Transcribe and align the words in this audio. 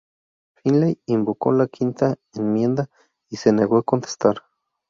Finley 0.55 0.99
invocó 1.05 1.51
la 1.51 1.67
Quinta 1.67 2.15
Enmienda 2.33 2.89
y 3.29 3.35
se 3.35 3.53
negó 3.53 3.77
a 3.77 3.83
contestar. 3.83 4.37